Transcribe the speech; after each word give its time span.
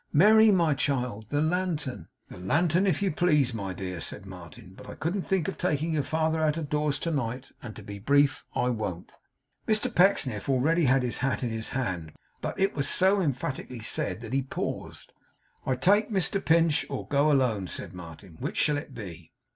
Merry, 0.11 0.49
my 0.49 0.73
child, 0.73 1.27
the 1.29 1.41
lantern.' 1.43 2.07
'The 2.29 2.39
lantern, 2.39 2.87
if 2.87 3.03
you 3.03 3.11
please, 3.11 3.53
my 3.53 3.71
dear,' 3.71 4.01
said 4.01 4.25
Martin; 4.25 4.73
'but 4.75 4.89
I 4.89 4.95
couldn't 4.95 5.21
think 5.21 5.47
of 5.47 5.59
taking 5.59 5.93
your 5.93 6.01
father 6.01 6.41
out 6.41 6.57
of 6.57 6.71
doors 6.71 6.97
to 7.01 7.11
night; 7.11 7.51
and, 7.61 7.75
to 7.75 7.83
be 7.83 7.99
brief, 7.99 8.43
I 8.55 8.69
won't.' 8.69 9.13
Mr 9.67 9.93
Pecksniff 9.93 10.49
already 10.49 10.85
had 10.85 11.03
his 11.03 11.19
hat 11.19 11.43
in 11.43 11.51
his 11.51 11.69
hand, 11.69 12.13
but 12.41 12.59
it 12.59 12.73
was 12.75 12.89
so 12.89 13.21
emphatically 13.21 13.81
said 13.81 14.21
that 14.21 14.33
he 14.33 14.41
paused. 14.41 15.13
'I 15.67 15.75
take 15.75 16.09
Mr 16.09 16.43
Pinch, 16.43 16.83
or 16.89 17.07
go 17.07 17.31
alone,' 17.31 17.67
said 17.67 17.93
Martin. 17.93 18.37
'Which 18.39 18.57
shall 18.57 18.77
it 18.77 18.95
be? 18.95 19.33